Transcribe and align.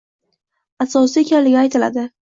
asosi 0.85 1.19
ekanligi 1.23 1.63
aytiladi. 1.65 2.11